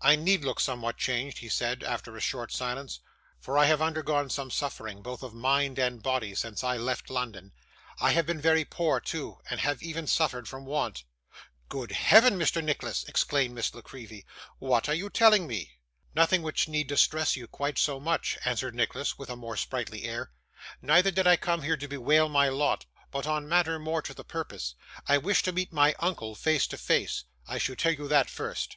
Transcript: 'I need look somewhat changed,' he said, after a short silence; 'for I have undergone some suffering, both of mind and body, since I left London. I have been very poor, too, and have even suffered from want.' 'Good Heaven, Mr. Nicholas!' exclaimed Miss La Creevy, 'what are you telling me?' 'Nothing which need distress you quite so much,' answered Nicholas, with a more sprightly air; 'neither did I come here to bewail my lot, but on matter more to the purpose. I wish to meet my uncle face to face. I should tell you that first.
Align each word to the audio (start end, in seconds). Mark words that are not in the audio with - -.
'I 0.00 0.16
need 0.16 0.42
look 0.44 0.58
somewhat 0.58 0.96
changed,' 0.96 1.38
he 1.38 1.48
said, 1.48 1.84
after 1.84 2.16
a 2.16 2.20
short 2.20 2.50
silence; 2.50 2.98
'for 3.38 3.56
I 3.56 3.66
have 3.66 3.80
undergone 3.80 4.28
some 4.28 4.50
suffering, 4.50 5.02
both 5.02 5.22
of 5.22 5.32
mind 5.32 5.78
and 5.78 6.02
body, 6.02 6.34
since 6.34 6.64
I 6.64 6.76
left 6.76 7.10
London. 7.10 7.52
I 8.00 8.10
have 8.10 8.26
been 8.26 8.40
very 8.40 8.64
poor, 8.64 8.98
too, 8.98 9.38
and 9.48 9.60
have 9.60 9.80
even 9.80 10.08
suffered 10.08 10.48
from 10.48 10.64
want.' 10.64 11.04
'Good 11.68 11.92
Heaven, 11.92 12.36
Mr. 12.36 12.60
Nicholas!' 12.60 13.04
exclaimed 13.04 13.54
Miss 13.54 13.72
La 13.72 13.80
Creevy, 13.80 14.26
'what 14.58 14.88
are 14.88 14.96
you 14.96 15.08
telling 15.08 15.46
me?' 15.46 15.78
'Nothing 16.12 16.42
which 16.42 16.66
need 16.66 16.88
distress 16.88 17.36
you 17.36 17.46
quite 17.46 17.78
so 17.78 18.00
much,' 18.00 18.36
answered 18.44 18.74
Nicholas, 18.74 19.16
with 19.16 19.30
a 19.30 19.36
more 19.36 19.56
sprightly 19.56 20.02
air; 20.06 20.32
'neither 20.82 21.12
did 21.12 21.28
I 21.28 21.36
come 21.36 21.62
here 21.62 21.76
to 21.76 21.86
bewail 21.86 22.28
my 22.28 22.48
lot, 22.48 22.86
but 23.12 23.28
on 23.28 23.48
matter 23.48 23.78
more 23.78 24.02
to 24.02 24.12
the 24.12 24.24
purpose. 24.24 24.74
I 25.06 25.18
wish 25.18 25.44
to 25.44 25.52
meet 25.52 25.72
my 25.72 25.94
uncle 26.00 26.34
face 26.34 26.66
to 26.66 26.76
face. 26.76 27.22
I 27.46 27.58
should 27.58 27.78
tell 27.78 27.92
you 27.92 28.08
that 28.08 28.28
first. 28.28 28.76